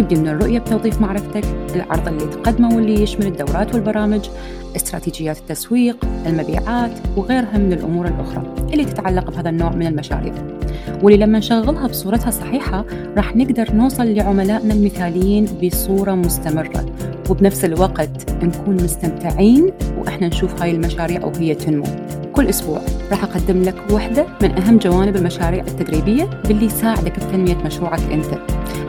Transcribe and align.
تبدي 0.00 0.16
من 0.16 0.28
الرؤية 0.28 0.58
بتوظيف 0.58 1.00
معرفتك 1.00 1.44
العرض 1.74 2.08
اللي 2.08 2.26
تقدمه 2.26 2.76
واللي 2.76 3.02
يشمل 3.02 3.26
الدورات 3.26 3.74
والبرامج 3.74 4.28
استراتيجيات 4.76 5.38
التسويق 5.38 5.96
المبيعات 6.26 6.90
وغيرها 7.16 7.58
من 7.58 7.72
الأمور 7.72 8.06
الأخرى 8.06 8.54
اللي 8.72 8.84
تتعلق 8.84 9.30
بهذا 9.30 9.50
النوع 9.50 9.70
من 9.70 9.86
المشاريع. 9.86 10.59
واللي 11.02 11.24
لما 11.24 11.38
نشغلها 11.38 11.86
بصورتها 11.86 12.28
الصحيحة 12.28 12.84
راح 13.16 13.36
نقدر 13.36 13.72
نوصل 13.72 14.14
لعملائنا 14.14 14.74
المثاليين 14.74 15.44
بصورة 15.62 16.14
مستمرة. 16.14 16.86
وبنفس 17.30 17.64
الوقت 17.64 18.30
نكون 18.42 18.74
مستمتعين 18.74 19.72
وإحنا 19.98 20.28
نشوف 20.28 20.62
هاي 20.62 20.70
المشاريع 20.70 21.24
وهي 21.24 21.54
تنمو. 21.54 21.84
كل 22.32 22.46
أسبوع 22.46 22.80
راح 23.10 23.24
أقدم 23.24 23.62
لك 23.62 23.74
واحدة 23.90 24.26
من 24.42 24.50
أهم 24.50 24.78
جوانب 24.78 25.16
المشاريع 25.16 25.64
التدريبية 25.64 26.24
باللي 26.44 26.66
يساعدك 26.66 27.12
بتنمية 27.24 27.56
مشروعك 27.56 28.00
أنت. 28.12 28.38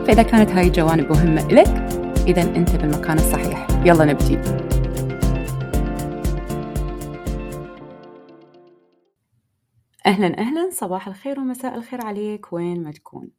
فإذا 0.06 0.22
كانت 0.22 0.50
هاي 0.50 0.66
الجوانب 0.66 1.10
مهمة 1.10 1.48
لك 1.48 1.88
إذا 2.28 2.42
أنت 2.42 2.70
بالمكان 2.76 3.16
الصحيح. 3.18 3.66
يلا 3.84 4.04
نبتدي 4.04 4.38
أهلا 10.06 10.38
أهلا. 10.38 10.70
صباح 10.72 11.08
الخير 11.08 11.40
ومساء 11.40 11.74
الخير 11.74 12.06
عليك. 12.06 12.52
وين 12.52 12.82
ما 12.82 12.90
تكون. 12.90 13.30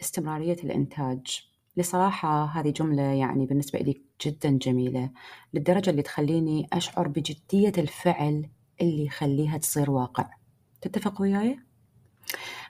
استمرارية 0.00 0.56
الإنتاج. 0.64 1.50
لصراحة 1.76 2.44
هذه 2.44 2.70
جملة 2.70 3.02
يعني 3.02 3.46
بالنسبة 3.46 3.78
لي 3.78 4.02
جدا 4.26 4.50
جميلة 4.50 5.10
للدرجة 5.54 5.90
اللي 5.90 6.02
تخليني 6.02 6.68
أشعر 6.72 7.08
بجدية 7.08 7.72
الفعل 7.78 8.48
اللي 8.80 9.04
يخليها 9.04 9.58
تصير 9.58 9.90
واقع. 9.90 10.30
تتفق 10.80 11.20
وياي؟ 11.20 11.58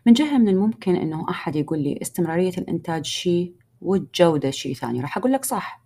من 0.06 0.12
جهة 0.12 0.38
من 0.38 0.48
الممكن 0.48 0.96
أنه 0.96 1.30
أحد 1.30 1.56
يقول 1.56 1.78
لي 1.78 1.98
استمرارية 2.02 2.52
الإنتاج 2.58 3.04
شيء 3.04 3.54
والجودة 3.80 4.50
شيء 4.50 4.74
ثاني. 4.74 5.00
راح 5.00 5.18
أقول 5.18 5.32
لك 5.32 5.44
صح. 5.44 5.80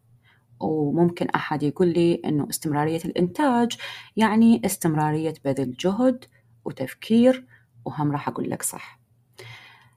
وممكن 0.61 1.29
أحد 1.29 1.63
يقول 1.63 1.89
لي 1.89 2.15
أنه 2.25 2.47
استمرارية 2.51 3.01
الإنتاج 3.05 3.77
يعني 4.17 4.63
استمرارية 4.65 5.35
بذل 5.45 5.73
جهد 5.73 6.25
وتفكير 6.65 7.47
وهم 7.85 8.13
راح 8.13 8.29
أقول 8.29 8.51
لك 8.51 8.63
صح. 8.63 9.01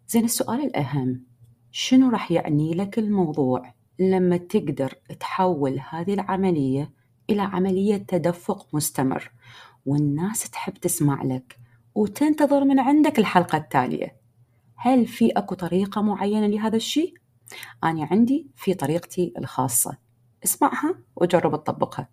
زين 0.07 0.25
السؤال 0.25 0.63
الأهم 0.63 1.23
شنو 1.71 2.09
راح 2.09 2.31
يعني 2.31 2.73
لك 2.73 2.99
الموضوع 2.99 3.73
لما 3.99 4.37
تقدر 4.37 4.93
تحول 5.19 5.79
هذه 5.89 6.13
العملية 6.13 6.93
إلى 7.29 7.41
عملية 7.41 7.97
تدفق 7.97 8.75
مستمر 8.75 9.31
والناس 9.85 10.51
تحب 10.51 10.73
تسمع 10.73 11.23
لك 11.23 11.59
وتنتظر 11.95 12.65
من 12.65 12.79
عندك 12.79 13.19
الحلقة 13.19 13.57
التالية؟ 13.57 14.17
هل 14.75 15.05
في 15.05 15.31
أكو 15.31 15.55
طريقة 15.55 16.01
معينة 16.01 16.47
لهذا 16.47 16.75
الشيء؟ 16.75 17.13
أنا 17.83 18.07
عندي 18.11 18.47
في 18.55 18.73
طريقتي 18.73 19.33
الخاصة. 19.37 19.97
اسمعها 20.43 20.95
وجرب 21.15 21.63
تطبقها. 21.63 22.09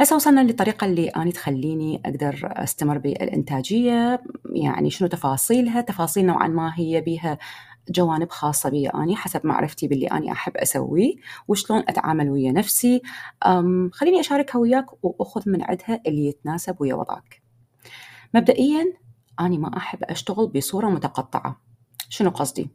هسه 0.00 0.16
وصلنا 0.16 0.40
للطريقة 0.40 0.84
اللي 0.84 1.08
أنا 1.08 1.30
تخليني 1.30 2.02
أقدر 2.04 2.40
أستمر 2.44 2.98
بالإنتاجية. 2.98 4.22
يعني 4.54 4.90
شنو 4.90 5.08
تفاصيلها؟ 5.08 5.80
تفاصيل 5.80 6.26
نوعا 6.26 6.48
ما 6.48 6.72
هي 6.74 7.00
بها 7.00 7.38
جوانب 7.90 8.30
خاصة 8.30 8.68
بي 8.68 8.88
أني 8.88 9.16
حسب 9.16 9.46
معرفتي 9.46 9.88
باللي 9.88 10.06
أني 10.06 10.32
أحب 10.32 10.56
أسويه 10.56 11.14
وشلون 11.48 11.80
أتعامل 11.88 12.30
ويا 12.30 12.52
نفسي. 12.52 13.02
خليني 13.92 14.20
أشاركها 14.20 14.58
وياك 14.58 14.86
وأخذ 15.04 15.42
من 15.46 15.62
عندها 15.62 16.00
اللي 16.06 16.26
يتناسب 16.26 16.76
ويا 16.80 16.94
وضعك. 16.94 17.42
مبدئيا 18.34 18.92
أنا 19.40 19.58
ما 19.58 19.76
أحب 19.76 19.98
أشتغل 20.02 20.46
بصورة 20.46 20.86
متقطعة. 20.86 21.60
شنو 22.08 22.30
قصدي؟ 22.30 22.68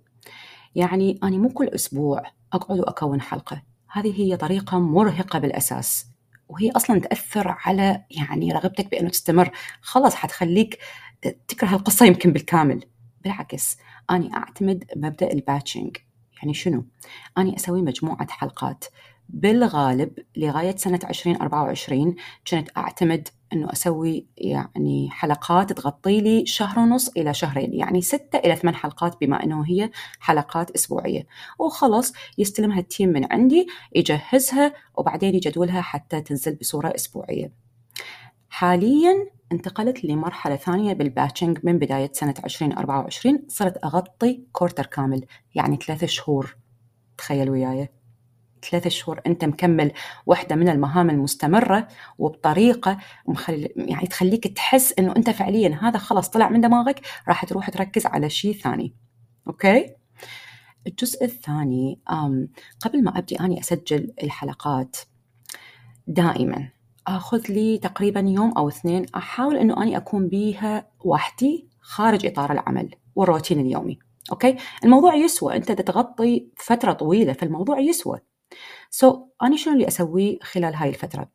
يعني 0.76 1.20
أنا 1.24 1.38
مو 1.38 1.50
كل 1.50 1.68
أسبوع 1.68 2.24
أقعد 2.54 2.80
وأكون 2.80 3.22
حلقة. 3.22 3.62
هذه 3.92 4.22
هي 4.22 4.38
طريقة 4.38 4.80
مرهقة 4.80 5.40
بالأساس. 5.40 6.15
وهي 6.50 6.72
أصلا 6.72 7.00
تأثر 7.00 7.56
على 7.66 8.04
يعني 8.12 8.52
رغبتك 8.52 8.92
بأنه 8.92 9.10
تستمر. 9.10 9.52
خلاص 9.82 10.16
حتخليك 10.16 10.80
تكره 11.48 11.76
القصة 11.76 12.06
يمكن 12.06 12.34
بالكامل. 12.34 12.84
بالعكس 13.24 13.78
أنا 14.10 14.38
أعتمد 14.38 14.84
مبدأ 14.96 15.32
الباتشنج 15.32 15.98
يعني 16.38 16.54
شنو؟ 16.54 16.86
أنا 17.38 17.56
أسوي 17.56 17.82
مجموعة 17.82 18.32
حلقات. 18.32 18.86
بالغالب 19.30 20.12
لغاية 20.38 20.76
سنة 20.76 21.00
2024 21.10 22.16
كنت 22.48 22.70
أعتمد 22.78 23.28
أنه 23.54 23.72
أسوي 23.74 24.28
يعني 24.38 25.10
حلقات 25.12 25.74
تغطي 25.74 26.22
لي 26.22 26.46
شهر 26.46 26.80
ونص 26.80 27.10
إلى 27.18 27.34
شهرين 27.34 27.74
يعني 27.74 28.02
ستة 28.02 28.40
إلى 28.40 28.56
ثمان 28.56 28.76
حلقات 28.76 29.18
بما 29.22 29.44
أنه 29.44 29.66
هي 29.68 29.92
حلقات 30.20 30.72
أسبوعية. 30.72 31.28
وخلاص 31.60 32.14
يستلمها 32.38 32.80
ال 32.80 32.86
team 32.86 33.10
من 33.10 33.34
عندي 33.34 33.68
يجهزها 33.96 34.74
وبعدين 34.96 35.36
يجدولها 35.36 35.82
حتى 35.82 36.22
تنزل 36.22 36.56
بصورة 36.56 36.94
أسبوعية. 36.96 37.52
حاليا 38.50 39.28
انتقلت 39.52 40.06
لمرحلة 40.06 40.56
ثانية 40.56 40.94
بال 40.94 41.07
batching 41.07 41.60
من 41.64 41.80
بداية 41.80 42.12
سنة 42.14 42.34
2024 42.46 43.46
صرت 43.48 43.86
أغطي 43.86 44.44
quarter 44.52 44.86
كامل 44.86 45.26
يعني 45.56 45.78
ثلاثة 45.88 46.08
شهور. 46.08 46.58
تخيل 47.18 47.50
وياي. 47.50 47.90
ثلاثة 48.70 48.90
شهور 48.90 49.22
أنت 49.28 49.46
مكمل 49.46 49.92
واحدة 50.26 50.56
من 50.56 50.70
المهام 50.70 51.10
المستمرة 51.10 51.88
وبطريقة 52.18 52.98
مخل... 53.28 53.70
يعني 53.76 54.08
تخليك 54.08 54.48
تحس 54.48 54.94
أنه 55.00 55.14
أنت 55.18 55.30
فعليا 55.30 55.80
هذا 55.82 55.98
خلاص 55.98 56.30
طلع 56.30 56.50
من 56.50 56.62
دماغك 56.62 57.02
راح 57.28 57.46
تروح 57.46 57.70
تركز 57.70 58.06
على 58.06 58.30
شيء 58.30 58.54
ثاني. 58.54 58.96
أوكي؟ 59.48 59.96
الجزء 60.88 61.26
الثاني 61.26 62.00
قبل 62.80 63.04
ما 63.04 63.18
أبدي 63.18 63.40
أني 63.40 63.60
أسجل 63.60 64.14
الحلقات 64.24 64.98
دائما 66.08 66.70
آخذ 67.08 67.42
لي 67.50 67.78
تقريبا 67.78 68.20
يوم 68.20 68.52
أو 68.58 68.70
اثنين 68.70 69.06
أحاول 69.16 69.58
إنه 69.58 69.84
أني 69.84 69.98
أكون 69.98 70.28
بيها 70.28 70.88
وحدي 71.04 71.70
خارج 71.82 72.26
إطار 72.26 72.52
العمل 72.52 72.96
والروتين 73.16 73.60
اليومي. 73.60 74.00
أوكي؟ 74.32 74.56
الموضوع 74.84 75.16
يسوى 75.16 75.56
أنت 75.56 75.72
تغطي 75.72 76.48
فترة 76.58 76.94
طويلة 76.94 77.34
فالموضوع 77.34 77.80
يسوى. 77.80 78.20
so, 78.90 79.18
أنا 79.44 79.58
شنو 79.58 79.74
اللي 79.74 79.88
اسويه 79.88 80.40
خلال 80.44 80.76
هاي 80.76 80.90
الفترة؟ 80.90 81.30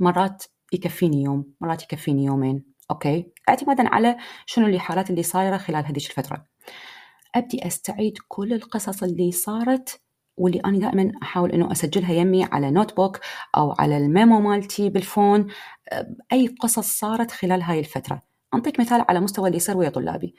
مرات 0.00 0.44
يكفيني 0.72 1.22
يوم 1.22 1.52
مرات 1.60 1.82
يكفيني 1.82 2.24
يومين 2.24 2.64
أوكي؟ 2.90 3.32
اعتمادا 3.48 3.88
على 3.88 4.16
شنو 4.46 4.66
اللي 4.66 4.80
حالات 4.80 5.10
اللي 5.10 5.22
صايرة 5.22 5.56
خلال 5.56 5.86
هذه 5.86 5.96
الفترة. 5.96 6.46
أبدي 7.34 7.66
أستعيد 7.66 8.18
كل 8.28 8.52
القصص 8.52 9.02
اللي 9.02 9.32
صارت 9.32 10.00
واللي 10.36 10.60
أنا 10.60 10.78
دائما 10.78 11.12
أحاول 11.22 11.52
إنه 11.52 11.72
أسجلها 11.72 12.12
يمي 12.12 12.44
على 12.44 12.70
notebook 12.70 13.20
أو 13.56 13.74
على 13.78 13.96
ال 13.96 14.05
memo 14.05 14.40
مالتي 14.40 14.88
بال 14.88 15.05
phone 15.05 15.46
أي 16.32 16.46
قصص 16.60 16.98
صارت 16.98 17.30
خلال 17.30 17.62
هاي 17.62 17.78
الفترة. 17.78 18.22
أنطيك 18.54 18.80
مثال 18.80 19.04
على 19.08 19.20
مستوى 19.20 19.46
اللي 19.46 19.56
يصير 19.56 19.76
ويا 19.76 19.88
طلابي. 19.88 20.34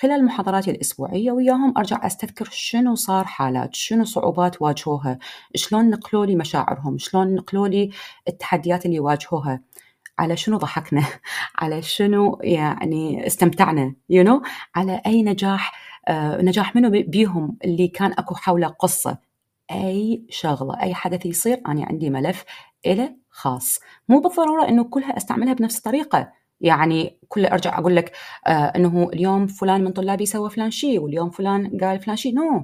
خلال 0.00 0.24
محاضراتي 0.24 0.70
الأسبوعية 0.70 1.32
وياهم 1.32 1.74
أرجع 1.78 2.06
أستذكر 2.06 2.48
شنو 2.52 2.94
صار 2.94 3.24
حالات 3.24 3.74
شنو 3.74 4.04
صعوبات 4.04 4.62
واجهوها 4.62 5.18
شلون 5.54 5.90
نقلوا 5.90 6.26
لي 6.26 6.36
مشاعرهم 6.36 6.98
شلون 6.98 7.34
نقلوا 7.34 7.68
لي 7.68 7.90
التحديات 8.28 8.86
اللي 8.86 9.00
واجهوها 9.00 9.60
على 10.18 10.36
شنو 10.36 10.56
ضحكنا 10.56 11.04
على 11.60 11.82
شنو 11.82 12.38
يعني 12.42 13.26
استمتعنا 13.26 13.94
you 14.12 14.26
know? 14.26 14.48
على 14.74 15.02
أي 15.06 15.22
نجاح 15.22 15.72
آه 16.08 16.42
نجاح 16.42 16.76
منه 16.76 16.88
بيهم 16.88 17.56
اللي 17.64 17.88
كان 17.88 18.12
أكو 18.12 18.34
حوله 18.34 18.68
قصة 18.68 19.18
أي 19.70 20.26
شغلة 20.30 20.80
أي 20.82 20.94
حدث 20.94 21.26
يصير 21.26 21.60
أنا 21.68 21.84
عندي 21.84 22.10
ملف 22.10 22.44
إله 22.86 23.16
خاص 23.30 23.78
مو 24.08 24.20
بالضرورة 24.20 24.68
أنه 24.68 24.84
كلها 24.84 25.16
أستعملها 25.16 25.52
بنفس 25.52 25.78
الطريقة 25.78 26.39
يعني 26.60 27.18
كل 27.28 27.46
أرجع 27.46 27.78
أقول 27.78 27.96
لك 27.96 28.12
آه 28.46 28.50
إنه 28.50 29.10
اليوم 29.12 29.46
فلان 29.46 29.84
من 29.84 29.92
طلابي 29.92 30.26
سوى 30.26 30.50
فلان 30.50 30.70
شيء 30.70 31.00
واليوم 31.00 31.30
فلان 31.30 31.78
قال 31.80 32.00
فلان 32.00 32.16
شيء. 32.16 32.34
no. 32.34 32.62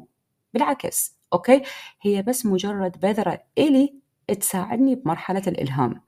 بالعكس 0.54 1.16
أوكي؟ 1.32 1.62
هي 2.02 2.22
بس 2.22 2.46
مجرد 2.46 3.00
بذرة 3.00 3.40
إلي 3.58 3.94
تساعدني 4.40 4.94
بمرحلة 4.94 5.42
الإلهام. 5.46 6.00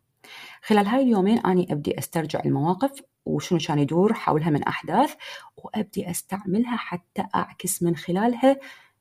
خلال 0.62 0.86
هاي 0.86 1.02
اليومين 1.02 1.38
أني 1.38 1.72
أبدي 1.72 1.98
أسترجع 1.98 2.40
المواقف 2.44 3.02
وشنو 3.26 3.58
كان 3.58 3.78
يدور 3.78 4.12
حولها 4.12 4.50
من 4.50 4.62
أحداث 4.62 5.14
وأبدي 5.56 6.10
أستعملها 6.10 6.76
حتى 6.76 7.24
أعكس 7.34 7.82
من 7.82 7.96
خلالها 7.96 8.56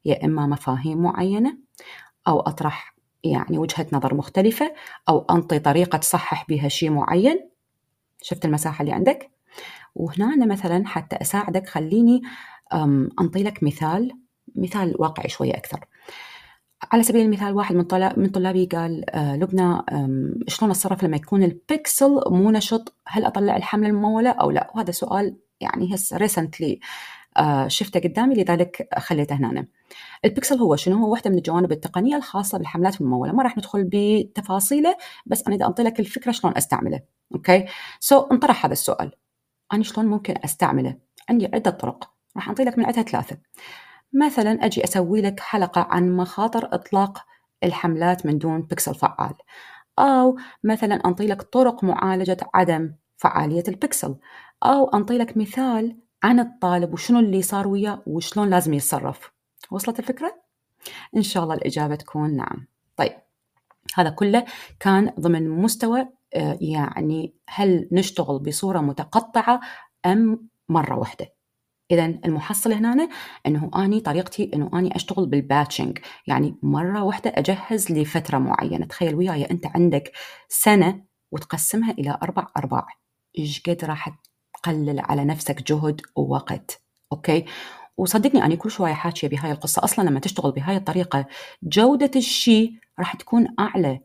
يا 0.05 0.25
إما 0.25 0.47
مفاهيم 0.47 0.97
معينة 0.97 1.57
أو 2.27 2.39
أطرح 2.39 2.95
يعني 3.23 3.57
وجهة 3.57 3.87
نظر 3.93 4.13
مختلفة 4.13 4.73
أو 5.09 5.25
أنطي 5.29 5.59
طريقة 5.59 5.97
تصحح 5.97 6.45
بها 6.49 6.67
شيء 6.67 6.89
معين. 6.89 7.49
شفت 8.21 8.45
المساحة 8.45 8.81
اللي 8.81 8.93
عندك؟ 8.93 9.31
وهنا 9.95 10.45
مثلا 10.45 10.87
حتى 10.87 11.15
أساعدك 11.15 11.67
خليني 11.67 12.21
أنطي 13.21 13.43
لك 13.43 13.63
مثال 13.63 14.11
مثال 14.55 14.95
واقعي 14.99 15.29
شوية 15.29 15.53
أكثر. 15.53 15.85
على 16.91 17.03
سبيل 17.03 17.21
المثال 17.25 17.53
واحد 17.53 17.75
من 17.75 17.83
طلاب 17.83 18.19
من 18.19 18.29
طلابي 18.29 18.65
قال 18.65 19.09
آه 19.09 19.35
لبنى 19.35 19.81
شلون 20.47 20.71
اتصرف 20.71 21.03
لما 21.03 21.15
يكون 21.17 21.43
البكسل 21.43 22.21
مو 22.27 22.51
نشط؟ 22.51 22.95
هل 23.07 23.25
أطلع 23.25 23.55
الحمله 23.57 23.87
الممولة 23.87 24.29
أو 24.29 24.51
لا؟ 24.51 24.71
وهذا 24.75 24.91
سؤال 24.91 25.37
يعني 25.61 25.95
هسه 25.95 26.17
recently 26.17 26.79
آه 27.37 27.67
شفته 27.67 27.99
قدامي 27.99 28.35
لذلك 28.35 28.87
خليته 28.97 29.35
هنا. 29.35 29.67
البكسل 30.25 30.57
هو 30.59 30.75
شنو؟ 30.75 30.97
هو 30.97 31.11
واحدة 31.11 31.29
من 31.29 31.37
الجوانب 31.37 31.71
التقنية 31.71 32.15
الخاصة 32.15 32.57
بالحملات 32.57 33.01
المموله 33.01 33.31
ما 33.31 33.43
راح 33.43 33.57
ندخل 33.57 33.89
بتفاصيله 33.93 34.97
بس 35.25 35.47
أنا 35.47 35.55
إذا 35.55 35.65
انطي 35.65 35.83
لك 35.83 35.99
الفكرة 35.99 36.31
شلون 36.31 36.57
أستعمله 36.57 37.01
أوكي؟ 37.35 37.65
so, 37.99 38.31
انطرح 38.31 38.65
هذا 38.65 38.73
السؤال. 38.73 39.11
أنا 39.73 39.83
شلون 39.83 40.07
ممكن 40.07 40.35
أستعمله؟ 40.43 40.97
عندي 41.29 41.45
عدة 41.53 41.71
طرق. 41.71 42.11
راح 42.35 42.49
انطي 42.49 42.63
لك 42.63 42.77
من 42.77 42.85
عندها 42.85 43.03
ثلاثة. 43.03 43.37
مثلا 44.13 44.65
أجي 44.65 44.83
أسوي 44.83 45.21
لك 45.21 45.39
حلقة 45.39 45.81
عن 45.81 46.17
مخاطر 46.17 46.69
إطلاق 46.73 47.25
الحملات 47.63 48.25
من 48.25 48.37
دون 48.37 48.61
بكسل 48.61 48.95
فعال. 48.95 49.33
أو 49.99 50.37
مثلا 50.63 50.95
أنطي 50.95 51.27
لك 51.27 51.41
طرق 51.41 51.83
معالجة 51.83 52.37
عدم 52.53 52.93
فعالية 53.17 53.63
البكسل 53.67 54.15
أو 54.63 54.89
أنطي 54.89 55.17
لك 55.17 55.37
مثال 55.37 55.97
عن 56.23 56.39
الطالب 56.39 56.93
وشنو 56.93 57.19
اللي 57.19 57.41
صار 57.41 57.67
وياه 57.67 58.03
وشلون 58.07 58.49
لازم 58.49 58.73
يتصرف. 58.73 59.31
وصلت 59.71 59.99
الفكرة؟ 59.99 60.41
إن 61.15 61.21
شاء 61.21 61.43
الله 61.43 61.55
الإجابة 61.55 61.95
تكون 61.95 62.35
نعم. 62.35 62.67
طيب 62.97 63.13
هذا 63.95 64.09
كله 64.09 64.45
كان 64.79 65.13
ضمن 65.19 65.49
مستوى 65.49 66.07
آه، 66.35 66.57
يعني 66.61 67.33
هل 67.47 67.87
نشتغل 67.91 68.39
بصورة 68.39 68.79
متقطعة 68.79 69.59
أم 70.05 70.47
مرة 70.69 70.97
واحدة؟ 70.97 71.33
إذا 71.91 72.05
المحصله 72.05 72.77
هنا 72.77 73.09
إنه 73.45 73.71
أني 73.75 73.99
طريقتي 73.99 74.51
إنه 74.53 74.69
أني 74.73 74.95
أشتغل 74.95 75.25
بالباتشنج 75.25 75.97
يعني 76.27 76.55
مرة 76.63 77.03
واحدة 77.03 77.33
أجهز 77.35 77.91
لفترة 77.91 78.37
معينة. 78.37 78.85
تخيل 78.85 79.15
وياي 79.15 79.51
أنت 79.51 79.65
عندك 79.65 80.11
سنة 80.49 81.03
وتقسمها 81.31 81.91
إلى 81.91 82.17
أربع 82.23 82.47
أرباع. 82.57 82.87
إيش 83.39 83.61
قد 83.61 83.85
راح 83.85 84.19
تقلل 84.63 84.99
على 84.99 85.25
نفسك 85.25 85.71
جهد 85.71 86.01
ووقت؟ 86.15 86.81
أوكي؟ 87.11 87.45
وصدقني 87.97 88.45
أنا 88.45 88.55
كل 88.55 88.71
شوية 88.71 88.94
حاكية 88.94 89.27
بهاي 89.27 89.51
القصة. 89.51 89.83
أصلا 89.83 90.09
لما 90.09 90.19
تشتغل 90.19 90.51
بهاي 90.51 90.77
الطريقة 90.77 91.25
جودة 91.63 92.11
الشيء 92.15 92.73
راح 92.99 93.15
تكون 93.15 93.47
أعلى. 93.59 93.99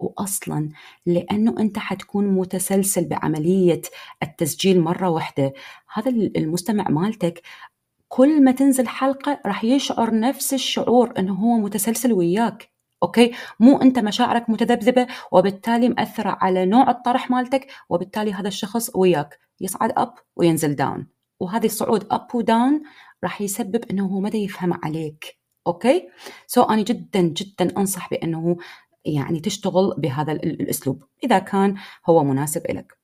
واصلا 0.00 0.68
لأنه 1.06 1.54
أنت 1.58 1.78
حتكون 1.78 2.26
متسلسل 2.26 3.04
بعملية 3.04 3.82
التسجيل 4.22 4.80
مرة 4.80 5.08
واحدة. 5.08 5.52
هذا 5.92 6.10
المستمع 6.10 6.88
مالتك 6.88 7.42
كل 8.08 8.44
ما 8.44 8.52
تنزل 8.52 8.88
حلقة 8.88 9.40
راح 9.46 9.64
يشعر 9.64 10.20
نفس 10.20 10.54
الشعور 10.54 11.12
إنه 11.18 11.34
هو 11.34 11.58
متسلسل 11.58 12.12
وياك. 12.12 12.70
أوكي؟ 13.02 13.32
مو 13.60 13.76
أنت 13.82 13.98
مشاعرك 13.98 14.50
متذبذبة 14.50 15.06
وبالتالي 15.32 15.88
مأثرة 15.88 16.38
على 16.40 16.66
نوع 16.66 16.90
الطرح 16.90 17.30
مالتك 17.30 17.66
وبالتالي 17.88 18.32
هذا 18.32 18.48
الشخص 18.48 18.90
وياك. 18.94 19.38
يصعد 19.60 19.92
up 19.96 20.14
وينزل 20.36 20.74
down 20.76 21.06
وهذا 21.40 21.66
الصعود 21.66 22.06
up 22.10 22.34
و 22.34 22.44
down 22.44 22.82
راح 23.24 23.40
يسبب 23.40 23.84
إنه 23.90 24.06
هو 24.06 24.20
ما 24.20 24.30
يفهم 24.34 24.72
عليك 24.84 25.38
أوكي 25.66 26.08
so 26.46 26.70
أنا 26.70 26.82
جدا 26.82 27.20
جدا 27.20 27.78
أنصح 27.78 28.10
بإنه 28.10 28.56
يعني 29.04 29.40
تشتغل 29.40 29.94
بهذا 29.98 30.32
الأسلوب 30.32 31.02
إذا 31.24 31.38
كان 31.38 31.76
هو 32.06 32.24
مناسب 32.24 32.62
لك. 32.70 32.98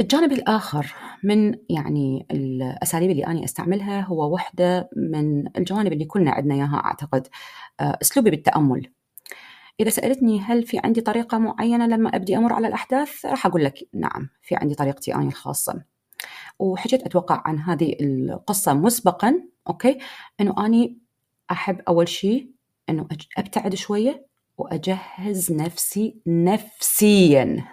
الجانب 0.00 0.32
الآخر 0.32 0.94
من 1.24 1.54
يعني 1.70 2.26
الأساليب 2.30 3.10
اللي 3.10 3.26
أنا 3.26 3.44
أستعملها 3.44 4.00
هو 4.00 4.34
وحدة 4.34 4.90
من 4.96 5.56
الجوانب 5.56 5.92
اللي 5.92 6.04
كلنا 6.04 6.30
عندنا 6.30 6.54
إياها 6.54 6.82
أعتقد 6.84 7.28
آه، 7.80 7.98
أسلوبي 8.02 8.30
بالتأمل. 8.30 8.92
إذا 9.80 9.90
سألتني 9.90 10.40
هل 10.40 10.62
في 10.66 10.80
عندي 10.84 11.00
طريقة 11.00 11.38
معينة 11.38 11.86
لما 11.86 12.16
أبدي 12.16 12.36
أمر 12.36 12.52
على 12.52 12.68
الأحداث 12.68 13.26
راح 13.26 13.46
أقول 13.46 13.64
لك 13.64 13.88
نعم 13.94 14.28
في 14.42 14.56
عندي 14.56 14.74
طريقتي 14.74 15.14
أنا 15.14 15.28
الخاصة. 15.28 15.82
وحكيت 16.58 17.02
أتوقع 17.02 17.42
عن 17.46 17.58
هذه 17.58 17.96
القصة 18.00 18.74
مسبقا 18.74 19.42
أوكي؟ 19.68 19.98
إنه 20.40 20.66
أني 20.66 20.98
أحب 21.50 21.80
أول 21.88 22.08
شيء 22.08 22.50
إنه 22.88 23.08
أبتعد 23.38 23.74
شوية 23.74 24.26
وأجهز 24.58 25.52
نفسي 25.52 26.20
نفسيا. 26.26 27.64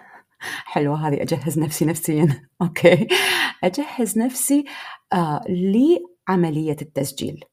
حلوة 0.64 1.08
هذه 1.08 1.22
أجهز 1.22 1.58
نفسي 1.58 1.84
نفسيا 1.84 2.42
أوكي؟ 2.62 3.08
أجهز 3.64 4.18
نفسي 4.18 4.64
آه 5.12 5.40
لعملية 5.48 6.76
التسجيل. 6.82 7.44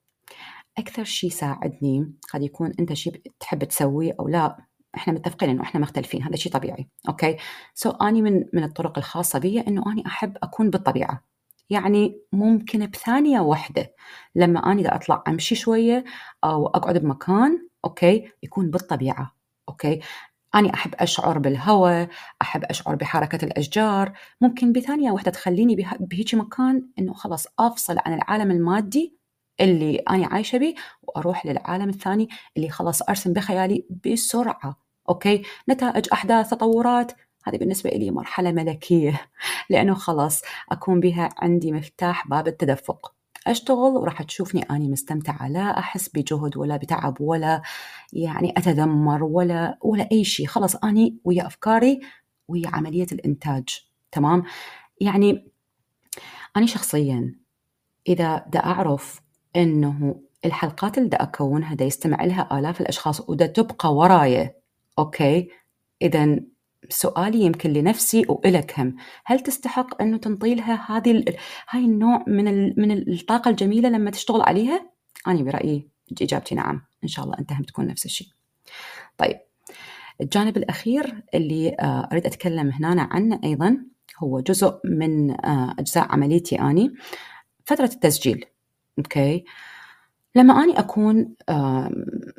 أكثر 0.77 1.03
شيء 1.03 1.29
ساعدني 1.29 2.13
قد 2.33 2.43
يكون 2.43 2.71
أنت 2.79 2.93
شيء 2.93 3.21
تحب 3.39 3.63
تسويه 3.63 4.15
أو 4.19 4.27
لا 4.27 4.57
إحنا 4.95 5.13
متفقين 5.13 5.49
إنه 5.49 5.61
إحنا 5.61 5.81
مختلفين 5.81 6.23
هذا 6.23 6.35
شيء 6.35 6.51
طبيعي 6.51 6.87
أوكي؟ 7.09 7.37
so, 7.73 8.03
أني 8.03 8.21
من 8.21 8.45
من 8.53 8.63
الطرق 8.63 8.97
الخاصة 8.97 9.39
بي 9.39 9.59
إنه 9.61 9.91
أني 9.91 10.05
أحب 10.07 10.37
أكون 10.43 10.69
بالطبيعة. 10.69 11.23
يعني 11.69 12.21
ممكن 12.33 12.85
بثانية 12.85 13.39
واحدة 13.39 13.93
لما 14.35 14.71
أني 14.71 14.83
دا 14.83 14.95
أطلع 14.95 15.23
أمشي 15.27 15.55
شوية 15.55 16.03
أو 16.43 16.67
أقعد 16.67 16.97
بمكان 16.97 17.67
أوكي؟ 17.85 18.31
يكون 18.43 18.71
بالطبيعة 18.71 19.35
أوكي؟ 19.69 19.99
أنا 20.55 20.73
أحب 20.73 20.95
أشعر 20.95 21.39
بالهواء 21.39 22.09
أحب 22.41 22.63
أشعر 22.63 22.95
بحركة 22.95 23.45
الأشجار. 23.45 24.13
ممكن 24.41 24.71
بثانية 24.71 25.11
واحدة 25.11 25.31
تخليني 25.31 25.75
بهيك 25.99 26.35
مكان 26.35 26.89
إنه 26.99 27.13
خلاص 27.13 27.47
أفصل 27.59 27.97
عن 28.05 28.13
العالم 28.13 28.51
المادي 28.51 29.17
اللي 29.61 29.95
أنا 29.97 30.27
عايشة 30.27 30.57
به 30.57 30.75
وأروح 31.01 31.45
للعالم 31.45 31.89
الثاني 31.89 32.29
اللي 32.57 32.69
خلاص 32.69 33.01
أرسم 33.01 33.33
بخيالي 33.33 33.85
بسرعة. 34.05 34.82
أوكي؟ 35.09 35.43
نتائج 35.69 36.05
أحداث 36.13 36.49
تطورات. 36.49 37.11
هذه 37.45 37.57
بالنسبة 37.57 37.89
لي 37.89 38.11
مرحلة 38.11 38.51
ملكية 38.51 39.21
لأنه 39.69 39.93
خلاص 39.93 40.41
أكون 40.71 40.99
بها 40.99 41.29
عندي 41.37 41.71
مفتاح 41.71 42.27
باب 42.27 42.47
التدفق. 42.47 43.13
أشتغل 43.47 43.77
وراح 43.97 44.21
تشوفني 44.23 44.61
أني 44.61 44.89
مستمتعة 44.89 45.47
لا 45.49 45.79
أحس 45.79 46.09
بجهد 46.09 46.57
ولا 46.57 46.77
بتعب 46.77 47.21
ولا 47.21 47.61
يعني 48.13 48.53
أتذمر 48.57 49.23
ولا 49.23 49.77
ولا 49.81 50.09
أي 50.11 50.23
شيء 50.23 50.45
خلاص 50.47 50.75
أني 50.75 51.17
ويا 51.23 51.47
أفكاري 51.47 51.99
ويا 52.47 52.69
عملية 52.69 53.07
الإنتاج. 53.11 53.63
تمام؟ 54.11 54.43
يعني 55.01 55.47
أنا 56.57 56.65
شخصيا 56.65 57.35
إذا 58.07 58.45
دا 58.47 58.59
أعرف 58.59 59.21
إنه 59.55 60.15
الحلقات 60.45 60.97
اللي 60.97 61.09
دا 61.09 61.23
أكونها 61.23 61.75
دا 61.75 61.85
يستمع 61.85 62.23
لها 62.23 62.59
آلاف 62.59 62.81
الأشخاص 62.81 63.29
ودا 63.29 63.45
تبقى 63.47 63.95
ورايا 63.95 64.62
أوكي. 64.99 65.49
إذا 66.01 66.39
سؤالي 66.89 67.41
يمكن 67.41 67.73
لنفسي 67.73 68.25
وإلك 68.29 68.79
هم. 68.79 68.95
هل 69.25 69.39
تستحق 69.39 70.01
أنه 70.01 70.17
تنطي 70.17 70.55
لها 70.55 70.97
هذه 70.97 71.25
هاي 71.69 71.85
النوع 71.85 72.23
من 72.27 72.73
من 72.81 72.91
الطاقة 72.91 73.49
الجميلة 73.49 73.89
لما 73.89 74.11
تشتغل 74.11 74.41
عليها؟ 74.41 74.89
أنا 75.27 75.43
برأيي 75.43 75.89
إجابتي 76.21 76.55
نعم. 76.55 76.81
إن 77.03 77.07
شاء 77.07 77.25
الله 77.25 77.39
أنت 77.39 77.53
هم 77.53 77.63
تكون 77.63 77.87
نفس 77.87 78.05
الشيء. 78.05 78.27
طيب. 79.17 79.39
الجانب 80.21 80.57
الأخير 80.57 81.23
اللي 81.33 81.75
آه، 81.79 82.09
أريد 82.11 82.25
أتكلم 82.25 82.69
هنا 82.69 83.01
عنه 83.11 83.39
أيضا 83.43 83.77
هو 84.23 84.39
جزء 84.39 84.79
من 84.85 85.31
آه، 85.31 85.75
أجزاء 85.79 86.11
عمليتي 86.11 86.61
أني. 86.61 86.93
فترة 87.65 87.85
التسجيل. 87.93 88.45
أوكي. 88.97 89.45
لما 90.35 90.63
أني 90.63 90.79
أكون 90.79 91.35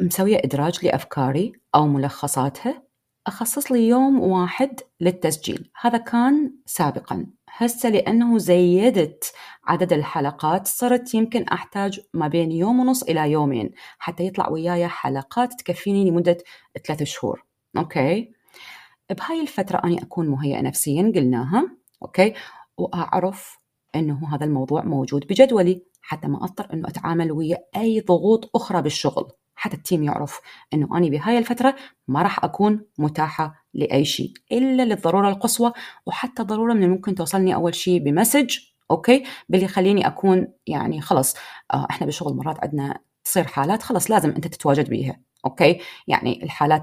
مسوية 0.00 0.36
إدراج 0.44 0.84
لأفكاري 0.84 1.52
أو 1.74 1.86
ملخصاتها 1.86 2.82
أخصص 3.26 3.72
لي 3.72 3.88
يوم 3.88 4.20
واحد 4.20 4.80
للتسجيل. 5.00 5.70
هذا 5.80 5.98
كان 5.98 6.54
سابقا. 6.66 7.26
هسه 7.50 7.88
لأنه 7.88 8.38
زيدت 8.38 9.32
عدد 9.64 9.92
الحلقات 9.92 10.66
صرت 10.66 11.14
يمكن 11.14 11.42
أحتاج 11.42 12.00
ما 12.14 12.28
بين 12.28 12.52
يوم 12.52 12.80
ونص 12.80 13.02
إلى 13.02 13.30
يومين 13.30 13.70
حتى 13.98 14.26
يطلع 14.26 14.48
وياي 14.48 14.88
حلقات 14.88 15.52
تكفيني 15.52 16.10
لمدة 16.10 16.38
ثلاث 16.86 17.02
شهور. 17.02 17.44
okay؟ 17.76 18.32
بهاي 19.10 19.40
الفترة 19.40 19.80
أنا 19.84 20.02
أكون 20.02 20.28
مهيئة 20.28 20.60
نفسيا 20.60 21.12
قلناها. 21.14 21.70
okay؟ 22.02 22.34
وأعرف 22.78 23.58
أنه 23.96 24.34
هذا 24.34 24.44
الموضوع 24.44 24.82
موجود 24.84 25.26
بجدولي 25.26 25.82
حتى 26.02 26.28
ما 26.28 26.44
أضطر 26.44 26.66
أنه 26.72 26.88
أتعامل 26.88 27.32
ويا 27.32 27.58
أي 27.76 28.00
ضغوط 28.00 28.50
أخرى 28.56 28.82
بالشغل. 28.82 29.32
حتى 29.56 29.76
ال 29.76 29.82
team 29.82 30.02
يعرف 30.02 30.40
إنه 30.74 30.96
أنا 30.98 31.08
بهاي 31.08 31.38
الفترة 31.38 31.76
ما 32.08 32.22
راح 32.22 32.44
أكون 32.44 32.84
متاحة 32.98 33.66
لأي 33.74 34.04
شيء 34.04 34.32
إلا 34.52 34.82
للضرورة 34.82 35.28
القصوى. 35.28 35.72
وحتى 36.06 36.42
ضرورة 36.42 36.72
من 36.72 36.82
الممكن 36.82 37.14
توصلني 37.14 37.54
أول 37.54 37.74
شيء 37.74 38.00
ب 38.04 38.11
message 38.11 38.58
okay؟ 38.90 39.24
باللي 39.48 39.64
يخليني 39.64 40.06
أكون 40.06 40.48
يعني 40.66 41.00
خلص 41.00 41.34
آه 41.74 41.86
إحنا 41.90 42.06
بالشغل 42.06 42.34
مرات 42.36 42.56
عندنا 42.64 43.00
تصير 43.24 43.46
حالات 43.46 43.82
خلص 43.82 44.10
لازم 44.10 44.30
أنت 44.30 44.46
تتواجد 44.46 44.90
بيها 44.90 45.20
okay؟ 45.46 45.80
يعني 46.08 46.42
الحالات 46.42 46.82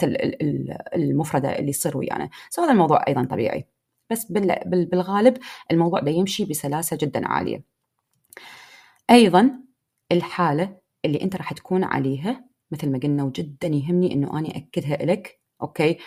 المفردة 0.96 1.60
اللي 1.60 1.72
تصير 1.72 1.98
ويانا. 1.98 2.30
so 2.50 2.62
هذا 2.62 2.72
الموضوع 2.72 3.06
أيضا 3.08 3.24
طبيعي. 3.24 3.68
بس 4.12 4.32
بالغالب 4.66 5.38
الموضوع 5.72 6.00
ده 6.00 6.12
يمشي 6.12 6.46
بسلاسة 6.46 6.98
جدا 7.02 7.28
عالية. 7.28 7.64
أيضا 9.10 9.52
الحالة 10.12 10.78
اللي 11.06 11.22
أنت 11.22 11.36
راح 11.36 11.54
تكون 11.54 11.84
عليها 11.84 12.46
مثل 12.72 12.92
ما 12.92 13.00
قلنا 13.00 13.24
وجدا 13.24 13.68
يهمني 13.68 14.14
إنه 14.14 14.40
اني 14.40 14.58
اكدها 14.58 15.06
لك 15.06 15.40
okay؟ 15.62 15.98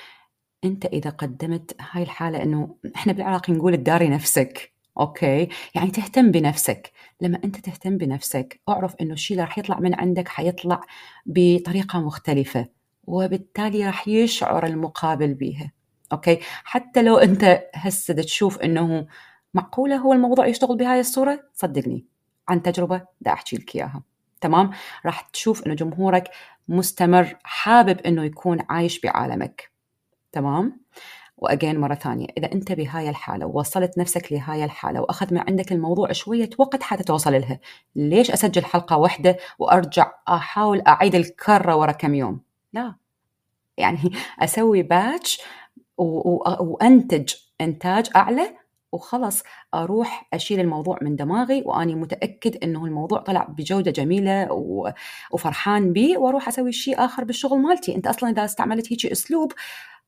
أنت 0.64 0.86
إذا 0.86 1.10
قدمت 1.10 1.76
هاي 1.80 2.02
الحالة 2.02 2.42
إنه 2.42 2.76
إحنا 2.96 3.12
بالعراق 3.12 3.50
نقول 3.50 3.76
تداري 3.76 4.08
نفسك 4.08 4.72
okay؟ 5.00 5.48
يعني 5.74 5.90
تهتم 5.90 6.30
بنفسك. 6.30 6.92
لما 7.20 7.40
أنت 7.44 7.56
تهتم 7.56 7.98
بنفسك 7.98 8.60
أعرف 8.68 8.94
إنه 9.00 9.12
الشيء 9.12 9.36
اللي 9.36 9.44
راح 9.46 9.58
يطلع 9.58 9.80
من 9.80 9.94
عندك 9.94 10.28
حيطلع 10.28 10.80
بطريقة 11.26 12.00
مختلفة 12.00 12.68
وبالتالي 13.04 13.86
راح 13.86 14.08
يشعر 14.08 14.66
المقابل 14.66 15.34
بيها. 15.34 15.72
okay؟ 16.12 16.38
حتى 16.64 17.02
لو 17.02 17.18
أنت 17.18 17.62
هسه 17.74 18.14
تشوف 18.14 18.58
إنه 18.58 19.06
معقوله 19.54 19.96
هو 19.96 20.12
الموضوع 20.12 20.46
يشتغل 20.46 20.76
بهاي 20.76 21.00
الصورة 21.00 21.40
صدقني 21.54 22.06
عن 22.48 22.62
تجربة 22.62 23.02
دا 23.20 23.32
أحكي 23.32 23.56
لك 23.56 23.76
إياها. 23.76 24.02
تمام؟ 24.40 24.70
راح 25.06 25.20
تشوف 25.20 25.66
إنه 25.66 25.74
جمهورك 25.74 26.30
مستمر 26.68 27.36
حابب 27.44 28.00
إنه 28.00 28.24
يكون 28.24 28.58
عايش 28.70 29.00
بعالمك. 29.00 29.70
تمام؟ 30.32 30.80
وأجين 31.36 31.80
مرة 31.80 31.94
ثانية 31.94 32.26
إذا 32.38 32.52
أنت 32.52 32.72
بهاي 32.72 33.10
الحالة 33.10 33.46
ووصلت 33.46 33.98
نفسك 33.98 34.32
لهاي 34.32 34.64
الحالة 34.64 35.00
وأخذ 35.00 35.34
من 35.34 35.38
عندك 35.48 35.72
الموضوع 35.72 36.12
شوية 36.12 36.50
وقت 36.58 36.82
حتى 36.82 37.02
توصل 37.04 37.32
لها 37.32 37.60
ليش 37.96 38.30
أسجل 38.30 38.64
حلقة 38.64 38.96
واحدة 38.96 39.36
وأرجع 39.58 40.12
أحاول 40.28 40.82
أعيد 40.86 41.14
الكرة 41.14 41.76
ورا 41.76 41.92
كم 41.92 42.14
يوم؟ 42.14 42.40
لا. 42.72 42.94
يعني 43.76 44.12
أسوي 44.44 44.82
باتش 44.82 45.40
وأنتج 45.98 47.34
إنتاج 47.60 48.10
أعلى 48.16 48.56
وخلص 48.92 49.42
أروح 49.74 50.28
أشيل 50.34 50.60
الموضوع 50.60 50.98
من 51.02 51.16
دماغي 51.16 51.62
وأني 51.66 51.94
متأكد 51.94 52.64
إنه 52.64 52.84
الموضوع 52.84 53.20
طلع 53.20 53.44
بجودة 53.44 53.90
جميلة 53.90 54.48
وفرحان 55.32 55.92
به 55.92 56.18
وأروح 56.18 56.48
أسوي 56.48 56.72
شيء 56.72 57.04
آخر 57.04 57.24
بالشغل 57.24 57.58
مالتي. 57.58 57.94
أنت 57.96 58.06
أصلا 58.06 58.30
إذا 58.30 58.44
استعملت 58.44 58.92
هيك 58.92 59.06
أسلوب 59.06 59.52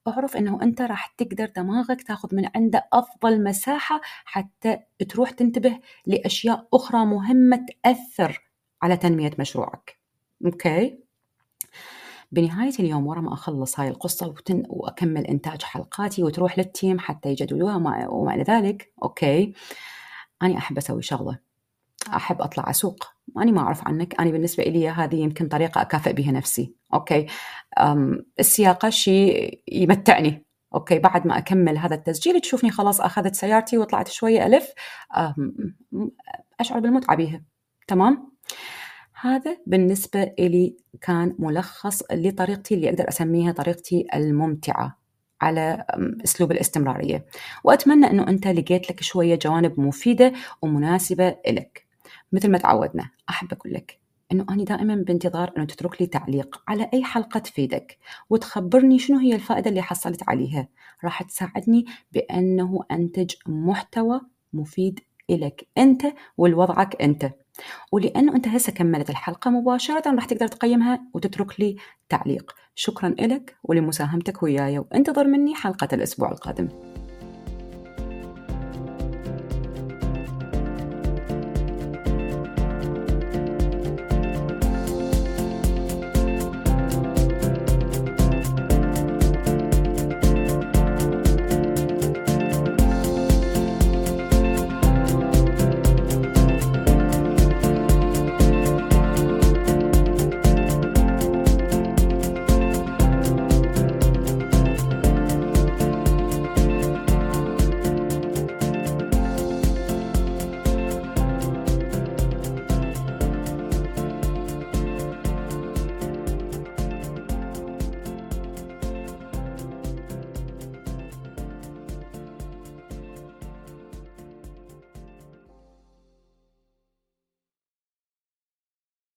أعرف 0.09 0.37
إنه 0.37 0.63
أنت 0.63 0.81
راح 0.83 1.07
تقدر 1.07 1.47
دماغك 1.57 2.03
تاخذ 2.03 2.35
من 2.35 2.49
عنده 2.57 2.89
أفضل 2.93 3.45
مساحة 3.45 4.01
حتى 4.25 4.79
تروح 5.09 5.31
تنتبه 5.31 5.79
لأشياء 6.07 6.69
أخرى 6.75 7.07
مهمة 7.07 7.67
تأثر 7.85 8.43
على 8.83 8.97
تنمية 8.97 9.31
مشروعك. 9.39 9.99
okay؟ 10.47 11.06
بنهاية 12.33 12.73
اليوم 12.81 13.07
ورا 13.07 13.21
ما 13.21 13.33
أخلص 13.33 13.81
هاي 13.81 13.89
القصة 13.89 14.27
و 14.27 14.34
done 14.34 14.63
وأكمل 14.69 15.27
إنتاج 15.27 15.63
حلقاتي 15.63 16.23
وتروح 16.23 16.59
لل 16.59 16.72
team 16.72 16.99
حتى 16.99 17.29
يجدولوها 17.29 17.77
وما, 18.09 18.35
إلى 18.35 18.43
ذلك. 18.43 18.93
okay. 19.03 19.53
أنا 20.43 20.59
أحب 20.59 20.77
أسوي 20.77 21.03
شغلة. 21.03 21.39
أحب 22.09 22.43
أطلع 22.43 22.71
أسوق 22.71 23.05
أنا 23.39 23.51
ما 23.51 23.61
أعرف 23.61 23.89
عنك. 23.89 24.21
أنا 24.21 24.31
بالنسبة 24.31 24.65
لي 24.65 24.89
هذه 24.89 25.17
يمكن 25.17 25.49
طريقة 25.49 25.81
أكافئ 25.81 26.13
بها 26.13 26.33
نفسي. 26.33 26.75
okay. 26.95 27.27
السياقة 28.39 28.91
شيء 28.91 29.63
يمتعني. 29.69 30.47
okay. 30.75 30.99
بعد 30.99 31.27
ما 31.27 31.39
أكمل 31.39 31.79
هذا 31.79 31.95
التسجيل 31.95 32.41
تشوفني 32.41 32.71
خلاص 32.71 33.01
أخذت 33.01 33.35
سيارتي 33.35 33.79
وطلعت 33.79 34.09
شوية 34.09 34.47
ألف. 34.47 34.73
أشعر 36.61 36.81
بالمتعة 36.81 37.17
بها 37.17 37.45
تمام؟ 37.89 38.37
هذا 39.21 39.57
بالنسبة 39.67 40.23
إلي 40.39 40.77
كان 41.01 41.37
ملخص 41.39 42.03
لطريقتي 42.13 42.75
اللي 42.75 42.89
أقدر 42.91 43.09
أسميها 43.09 43.53
طريقتي 43.53 44.07
الممتعة 44.15 44.99
على 45.41 45.85
أسلوب 46.25 46.53
الاستمرارية. 46.53 47.27
وأتمنى 47.65 48.11
أنه 48.11 48.29
أنت 48.29 48.47
لقيت 48.47 48.91
لك 48.91 49.03
شوية 49.03 49.35
جوانب 49.35 49.81
مفيدة 49.81 50.33
ومناسبة 50.63 51.37
لك. 51.49 51.87
مثل 52.33 52.51
ما 52.51 52.59
تعودنا 52.59 53.11
أحب 53.29 53.53
أقول 53.53 53.73
لك 53.73 53.99
إنه 54.33 54.47
أنا 54.51 54.65
دائما 54.65 54.95
بانتظار 54.95 55.53
إنه 55.57 55.65
تترك 55.65 56.01
لي 56.01 56.07
تعليق 56.07 56.63
على 56.69 56.91
أي 56.95 57.05
حلقة 57.05 57.41
تفيدك. 57.41 57.99
وتخبرني 58.31 58.99
شنو 58.99 59.19
هي 59.19 59.35
الفائدة 59.35 59.71
اللي 59.71 59.83
حصلت 59.83 60.29
عليها. 60.29 60.69
راح 61.05 61.23
تساعدني 61.23 61.85
بأنه 62.13 62.81
أنتج 62.91 63.35
محتوى 63.47 64.21
مفيد 64.53 65.01
لك 65.31 65.67
أنت 65.79 66.03
ولوضعك 66.37 67.03
أنت. 67.03 67.31
ولأنه 67.93 68.37
أنت 68.37 68.49
هسه 68.49 68.73
كملت 68.73 69.11
الحلقة 69.11 69.51
مباشرة 69.51 70.11
راح 70.11 70.25
تقدر 70.25 70.49
تقيمها 70.49 71.01
وتترك 71.15 71.61
لي 71.61 71.77
تعليق. 72.09 72.55
شكرا 72.75 73.09
لك 73.09 73.57
ولمساهمتك 73.65 74.43
وياي 74.43 74.79
وانتظر 74.79 75.27
مني 75.27 75.55
حلقة 75.55 75.89
الأسبوع 75.93 76.33
القادم. 76.33 76.96